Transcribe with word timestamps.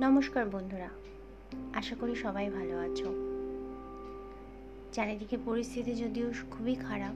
নমস্কার 0.00 0.48
বন্ধুরা, 0.48 0.88
আশা 1.74 1.96
করি 2.00 2.14
সবাই 2.14 2.50
ভালো 2.50 2.78
আছো। 2.78 3.08
চারিদিকে 4.92 5.36
পরিস্থিতি 5.44 5.94
যদিও 5.94 6.32
খুবই 6.50 6.74
খারাপ, 6.74 7.12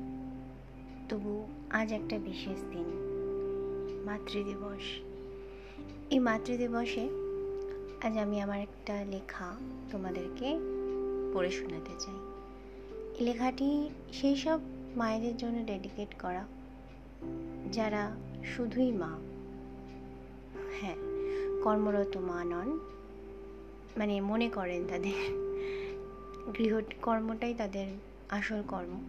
তবু 1.08 1.48
আজ 1.70 1.92
একটা 1.92 2.18
বিশেষ 2.18 2.58
দিন, 2.70 2.88
মাতৃদিবস। 4.04 4.84
এই 6.10 6.18
মাতৃদিবসে 6.18 7.08
আজ 8.02 8.16
আমি 8.18 8.40
আমার 8.40 8.60
একটা 8.60 9.04
লেখা 9.04 9.56
তোমাদেরকে 9.90 10.58
পড়ে 11.34 11.50
শোনাতে 11.50 11.94
চাই। 11.98 12.18
এই 13.18 13.24
লেখাটি 13.24 13.90
সেই 14.12 14.36
সব 14.36 14.60
মায়েদের 14.96 15.36
জন্য 15.36 15.66
ডেডিকেট 15.66 16.14
করা, 16.18 16.46
যারা 17.72 18.16
শুধুই 18.44 18.92
মা। 18.92 19.12
হ্যাঁ 20.80 21.13
কর্মরত 21.64 22.16
মা 22.16 22.44
নন 22.44 22.78
মানে 23.96 24.20
মনে 24.20 24.48
করেন 24.48 24.86
তাদের 24.88 25.18
গৃহ 26.58 26.80
কর্মটাই 27.02 27.54
তাদের 27.54 27.86
আসল 28.28 28.62
কর্ম। 28.68 29.00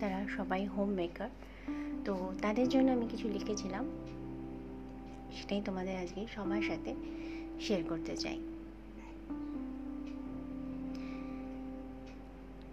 তারা 0.00 0.28
সবাই 0.36 0.66
হোম 0.66 0.90
মেকার 0.90 1.28
তো 2.04 2.32
তাদের 2.42 2.68
জন্য 2.68 2.92
আমি 2.92 3.06
কিছু 3.10 3.28
লিখেছিলাম। 3.28 3.84
সেটাই 5.32 5.62
তোমাদের 5.64 5.96
আজকে 5.96 6.26
সবার 6.34 6.62
সাথে 6.62 6.94
শেয়ার 7.60 7.82
করতে 7.88 8.16
চাই। 8.16 8.38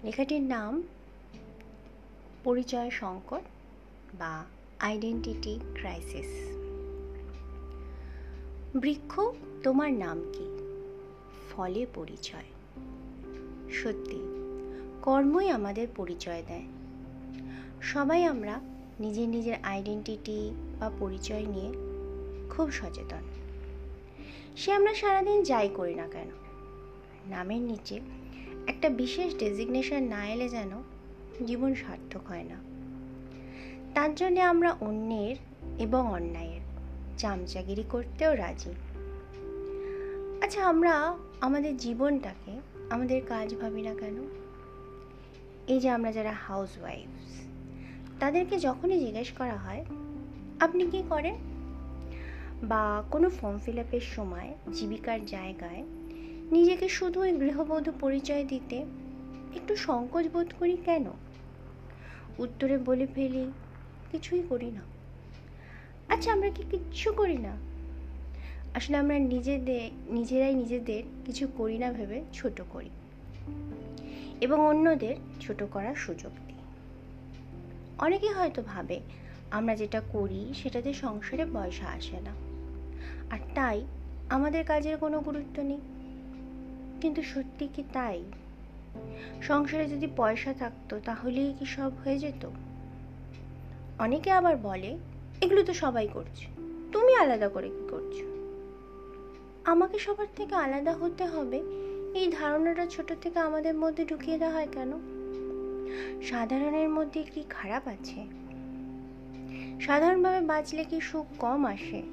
লেখাটির 0.03 0.41
নাম 0.41 0.84
পরিচয় 2.44 2.89
সংকট 2.89 3.44
বা 4.14 4.45
আইডেন্টিটি 4.80 5.59
ক্রাইসিস 5.73 6.59
বৃক্ষ, 8.75 9.20
তোমার 9.64 9.94
নাম 9.94 10.20
কি? 10.34 10.58
ফলে 11.50 11.86
পরিচয়। 11.95 12.44
সত্যি, 13.72 14.20
কর্মই 15.02 15.50
আমাদের 15.50 15.88
পরিচয় 15.95 16.44
দেয়। 16.48 16.64
সবাই 17.81 18.23
আমরা 18.23 18.59
নিজের 19.00 19.30
নিজের 19.30 19.53
আইডেন্টিটি 19.64 20.52
বা 20.80 20.92
পরিচয় 21.00 21.45
নিয়ে 21.45 21.73
খুব 22.50 22.72
সচেতন। 22.72 23.22
সে 24.58 24.72
আমরা 24.72 24.94
সারাদিন 24.94 25.44
যাই 25.44 25.70
করি 25.70 25.95
না 25.95 26.08
কেন? 26.08 26.30
নামের 27.28 27.62
নিচে 27.62 28.00
একটা 28.67 28.90
বিশেষ 28.90 29.36
ডেজিগনেশন 29.36 30.03
না 30.03 30.30
এলে 30.30 30.50
যেন 30.50 30.84
জীবন 31.45 31.75
সার্থক 31.75 32.28
হয় 32.28 32.44
না। 32.44 32.56
তার 33.94 34.16
জন্যে 34.16 34.42
আমরা 34.42 34.78
অন্যের 34.81 35.36
এবং 35.80 36.08
অন্যায়ের 36.08 36.59
চামচাগিরি 37.20 37.84
করতেও 37.89 38.36
রাজি। 38.36 38.73
আচ্ছা 40.42 40.66
আমরা 40.66 41.17
আমাদের 41.42 41.78
জীবনটাকে, 41.78 42.59
আমাদের 42.89 43.22
কাজ 43.28 43.56
ভাবি 43.56 43.81
না 43.81 43.94
কেন? 43.94 44.17
এই 45.67 45.80
যে 45.80 45.90
আমরা 45.90 46.12
যারা 46.12 46.31
হাউস 46.31 46.70
ওয়াইফস 46.81 47.42
তাদেরকে 48.20 48.59
যখনই 48.59 49.00
জিজ্ঞেস 49.00 49.31
করা 49.31 49.58
হয়, 49.58 49.86
আপনি 50.59 50.86
কি 50.86 51.03
করেন? 51.09 51.36
বা 52.64 53.03
কোনো 53.12 53.30
ফর্ম 53.30 53.58
ফিল 53.58 53.80
আপের 53.80 54.02
সময়, 54.02 54.56
জীবিকার 54.73 55.25
জায়গায় 55.25 55.84
নিজেকে 56.52 56.90
শুধু 56.90 57.22
ওই 57.22 57.31
গৃহবধূ 57.31 57.92
পরিচয় 58.00 58.44
দিতে 58.44 58.78
একটু 59.56 59.75
সংকোচ 59.75 60.28
বোধ 60.28 60.47
করি 60.59 60.78
কেন? 60.86 61.06
উত্তরে 62.38 62.78
বলে 62.78 63.08
ফেলি, 63.16 63.52
কিছুই 64.12 64.44
করি 64.50 64.72
না। 64.72 64.98
আচ্ছা 66.10 66.32
আমরা 66.32 66.50
কি 66.50 66.64
কিচ্ছু 66.72 67.14
করি 67.14 67.38
না? 67.38 67.58
আসলে 68.74 68.98
আমরা 68.98 69.20
নিজেদের 69.20 69.90
নিজেরাই 70.14 70.56
নিজেদের 70.56 71.04
কিছু 71.26 71.48
করি 71.58 71.78
না 71.78 71.92
ভেবে 71.92 72.22
ছোট 72.34 72.62
করি 72.70 72.90
এবং 74.42 74.59
অন্যদের 74.59 75.16
ছোট 75.42 75.64
করার 75.64 75.96
সুযোগ 75.96 76.31
দিই। 76.48 76.56
অনেকে 77.98 78.31
হয়তো 78.31 78.62
ভাবে 78.62 79.00
আমরা 79.52 79.75
যেটা 79.75 80.02
করি 80.12 80.53
সেটাতে 80.64 80.94
সংসারে 80.94 81.46
পয়সা 81.46 81.86
আসে 81.86 82.19
না। 82.19 82.34
আর 83.36 83.40
তাই 83.56 83.86
আমাদের 84.30 84.66
কাজের 84.66 84.98
কোনো 84.98 85.19
গুরুত্ব 85.19 85.64
নেই। 85.64 85.80
কিন্তু 87.02 87.24
সত্যি 87.24 87.68
কি 87.74 87.84
তাই? 87.94 88.24
সংসারে 89.42 89.88
যদি 89.88 90.08
পয়সা 90.18 90.53
থাকতো 90.53 91.00
তাহলেই 91.00 91.53
কি 91.59 91.66
সব 91.66 91.92
হয়ে 92.03 92.19
যেত? 92.19 92.50
অনেকে 94.00 94.31
আবার 94.31 94.58
বলে 94.58 94.98
এগুলো 95.41 95.63
তো 95.63 95.73
সবাই 95.73 96.07
করছে। 96.13 96.45
তুমি 96.91 97.16
আলাদা 97.16 97.50
করে 97.50 97.69
কি 97.69 97.88
করছ? 97.91 98.16
আমাকে 99.67 100.00
সবার 100.00 100.27
থেকে 100.35 100.55
আলাদা 100.55 100.94
হতে 100.94 101.25
হবে? 101.25 101.61
এই 102.13 102.31
ধারণাটা 102.31 102.85
ছোট 102.85 103.13
থেকে 103.22 103.39
আমাদের 103.39 103.75
মধ্যে 103.75 104.05
ঢুকিয়ে 104.05 104.38
দেওয়া 104.38 104.53
হয় 104.53 104.67
কেন? 104.72 104.91
সাধারণের 106.22 106.89
মধ্যে 106.89 107.23
কি 107.23 107.44
খারাপ 107.50 107.88
আছে? 107.88 108.25
সাধারণভাবে 109.81 110.41
বাঁচলে 110.41 110.83
কি 110.83 111.01
সুখ 111.01 111.25
কম 111.39 111.66
আসে? 111.66 112.03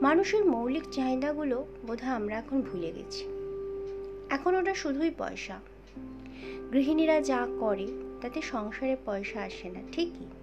মানুষের 0.00 0.44
মৌলিক 0.44 0.82
চাহিদাগুলো 0.92 1.66
বোধহয় 1.86 2.12
আমরা 2.12 2.38
এখন 2.38 2.62
ভুলে 2.62 2.92
গেছি। 2.92 3.24
এখন 4.30 4.54
ওটা 4.54 4.74
শুধুই 4.74 5.10
পয়সা। 5.18 5.60
গৃহিণীরা 6.72 7.20
যা 7.20 7.46
করে, 7.60 7.88
তাতে 8.20 8.42
সংসারে 8.42 8.96
পয়সা 9.06 9.42
আসে 9.42 9.70
না, 9.70 9.80
ঠিকই? 9.92 10.41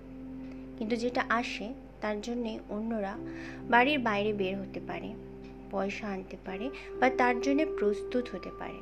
কিন্তু 0.79 0.95
যেটা 0.95 1.25
আসে, 1.29 1.73
তার 2.01 2.21
জন্যে 2.21 2.59
অন্যরা 2.69 3.17
বাড়ির 3.69 3.99
বাইরে 3.99 4.33
বের 4.33 4.59
হতে 4.59 4.79
পারে, 4.87 5.13
পয়সা 5.71 6.07
আনতে 6.07 6.37
পারে 6.45 6.69
বা 6.99 7.09
তার 7.09 7.41
জন্য 7.41 7.65
প্রস্তুত 7.79 8.35
হতে 8.35 8.51
পারে। 8.59 8.79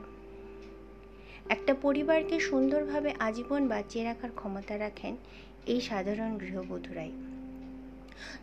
একটা 1.50 1.76
পরিবারকে 1.82 2.40
সুন্দরভাবে 2.40 3.14
আজীবন 3.20 3.68
বাঁচিয়ে 3.68 4.06
রাখার 4.06 4.30
ক্ষমতা 4.36 4.78
রাখেন 4.78 5.16
এই 5.66 5.82
সাধারণ 5.82 6.38
গৃহবধূরাই। 6.38 7.12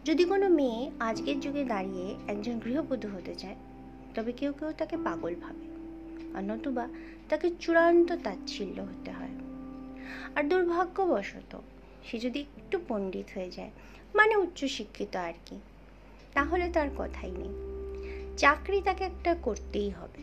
যদি 0.04 0.24
কোনো 0.24 0.48
মেয়ে 0.48 0.90
আজকের 1.00 1.40
যুগে 1.40 1.64
দাঁড়িয়ে 1.64 2.14
একজন 2.28 2.58
গৃহবধূ 2.58 3.08
হতে 3.08 3.34
চায়, 3.34 3.56
তবে 4.14 4.32
কেউ 4.32 4.52
কেউ 4.52 4.72
তাকে 4.72 4.96
পাগল 4.96 5.34
ভাবে, 5.40 5.66
আর 6.34 6.44
নতুবা 6.44 6.88
তাকে 7.28 7.50
চূড়ান্ত 7.60 8.12
তাচ্ছিল্য 8.24 8.82
হতে 8.82 9.10
হয়। 9.10 9.34
আর 10.34 10.42
দুর্ভাগ্যবশত 10.42 11.58
সে 12.04 12.18
যদি 12.18 12.40
একটু 12.40 12.80
পণ্ডিত 12.88 13.26
হয়ে 13.34 13.50
যায় 13.50 13.70
মানে 14.14 14.36
উচ্চশিক্ষিত 14.36 15.16
আর 15.16 15.32
কি, 15.46 15.60
তাহলে 16.34 16.70
তার 16.72 16.88
কথাই 16.98 17.30
নেই। 17.30 17.74
চাকরি 18.36 18.82
তাকে 18.82 19.04
একটা 19.04 19.34
করতেই 19.34 19.90
হবে। 19.90 20.22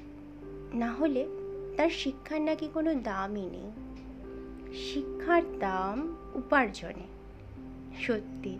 না 0.77 0.93
হলে 0.93 1.27
তার 1.77 1.89
শিক্ষার 1.89 2.41
নাকি 2.41 2.69
কোনো 2.73 2.95
দামই 2.95 3.49
নেই। 3.51 3.71
শিক্ষার 4.73 5.59
দাম 5.59 6.15
উপার্জনে। 6.33 7.07
সত্যি, 8.01 8.59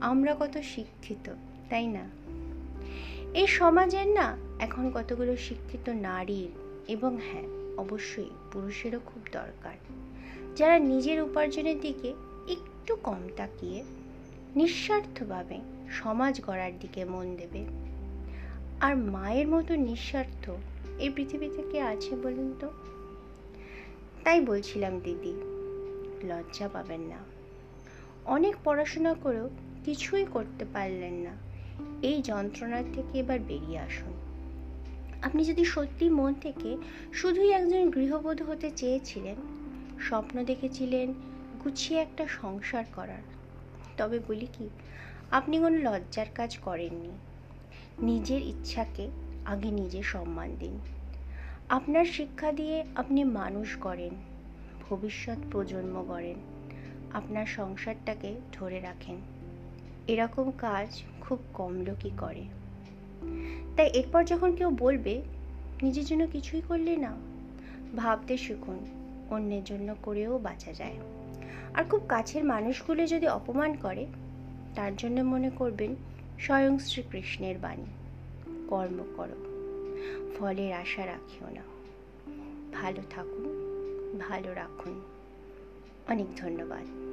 আমরা 0.00 0.36
কত 0.40 0.58
শিক্ষিত, 0.58 1.34
তাই 1.70 1.86
না? 1.86 2.10
এই 3.34 3.46
সমাজের 3.46 4.06
না 4.06 4.36
এখন 4.60 4.90
কতগুলো 4.90 5.36
শিক্ষিত 5.36 5.88
নারীর 5.88 6.48
এবং 6.88 7.18
হ্যাঁ 7.32 7.76
অবশ্যই 7.76 8.30
পুরুষেরও 8.52 9.00
খুব 9.06 9.22
দরকার। 9.32 9.74
যারা 10.56 10.78
নিজের 10.78 11.22
উপার্জনের 11.22 11.80
দিকে 11.80 12.14
একটু 12.52 12.96
কম 12.96 13.28
তাকিয়ে 13.36 13.84
নিঃস্বার্থভাবে 14.56 15.60
সমাজ 15.90 16.40
গড়ার 16.40 16.78
দিকে 16.78 17.04
মন 17.04 17.36
দেবে। 17.36 17.66
আর 18.80 18.96
মায়ের 18.96 19.48
মতো 19.48 19.74
নিঃস্বার্থ 19.74 20.50
এই 20.98 21.10
পৃথিবীতে 21.10 21.62
কে 21.72 21.80
আছে 21.80 22.16
বলুন 22.16 22.54
তো? 22.60 22.70
তাই 24.24 24.40
বলছিলাম, 24.40 25.00
দিদি, 25.00 25.32
লজ্জা 26.26 26.68
পাবেন 26.68 27.00
না। 27.00 27.16
অনেক 28.24 28.56
পড়াশোনা 28.64 29.14
করেও 29.14 29.50
কিছুই 29.84 30.24
করতে 30.24 30.64
পারলেন 30.72 31.14
না। 31.14 31.36
এই 32.02 32.22
যন্ত্রণার 32.22 32.84
থেকে 32.92 33.18
এবার 33.18 33.38
বেরিয়ে 33.38 33.78
আসুন। 33.78 34.12
আপনি 35.22 35.44
যদি 35.44 35.64
সত্যি 35.64 36.10
মন 36.10 36.34
থেকে 36.34 36.76
শুধুই 37.12 37.50
একজন 37.50 37.90
গৃহবধূ 37.90 38.44
হতে 38.44 38.70
চেয়েছিলেন, 38.76 39.34
স্বপ্ন 40.00 40.44
দেখেছিলেন 40.44 41.14
গুছিয়ে 41.64 42.00
একটা 42.00 42.26
সংসার 42.28 42.84
করার। 42.94 43.22
তবে 43.96 44.18
বলি 44.18 44.46
কি, 44.52 44.68
আপনি 45.30 45.58
কোনো 45.58 45.78
লজ্জার 45.78 46.26
কাজ 46.34 46.58
করেননি। 46.58 47.10
নিজের 47.98 48.42
ইচ্ছাকে 48.42 49.10
আগে 49.44 49.70
নিজে 49.70 50.02
সম্মান 50.02 50.56
দিন। 50.58 50.78
আপনার 51.68 52.04
শিক্ষা 52.04 52.52
দিয়ে 52.52 52.84
আপনি 52.96 53.24
মানুষ 53.24 53.76
করেন 53.76 54.10
ভবিষ্যৎ 54.90 55.38
প্রজন্ম 55.52 56.04
গড়েন, 56.08 56.36
আপনার 57.12 57.46
সংসারটাকে 57.46 58.34
ধরে 58.52 58.80
রাখেন। 58.80 59.16
এরকম 60.08 60.50
কাজ 60.58 61.02
খুব 61.20 61.38
কম 61.54 61.80
লোকই 61.80 62.10
করে। 62.18 62.44
তাই 63.76 63.86
এরপর 63.86 64.24
যখন 64.24 64.56
কেউ 64.56 64.70
বলবে, 64.70 65.22
নিজের 65.82 66.04
জন্য 66.04 66.26
কিছুই 66.26 66.62
করলে 66.68 66.96
না? 66.96 67.16
ভাবতে 67.96 68.36
শিখুন, 68.36 68.78
অন্যের 69.30 69.64
জন্য 69.64 69.94
করেও 70.02 70.38
বাঁচা 70.38 70.72
যায়। 70.72 70.98
আর 71.74 71.84
খুব 71.84 72.02
কাছের 72.08 72.44
মানুষগুলো 72.44 73.06
যদি 73.06 73.28
অপমান 73.28 73.74
করে, 73.74 74.06
তার 74.74 74.96
জন্য 74.96 75.20
মনে 75.20 75.50
করবেন 75.50 75.96
স্বয়ং 76.38 76.78
শ্রীকৃষ্ণের 76.78 77.58
বাণী। 77.58 77.84
কর্ম 78.68 79.04
করো, 79.16 79.44
ফলের 80.38 80.72
আশা 80.72 81.06
রাখিও 81.06 81.50
না। 81.50 81.62
ভালো 82.72 83.02
থাকুন, 83.10 83.44
ভালো 84.28 84.54
রাখুন। 84.54 85.00
অনেক 86.08 86.26
ধন্যবাদ। 86.36 87.09